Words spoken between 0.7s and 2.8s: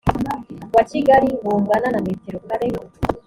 wa kigali bungana na metero kare